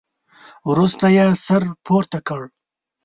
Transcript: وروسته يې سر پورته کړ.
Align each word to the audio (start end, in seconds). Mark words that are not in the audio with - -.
وروسته 0.69 1.05
يې 1.17 1.25
سر 1.45 1.63
پورته 1.85 2.19
کړ. 2.27 2.41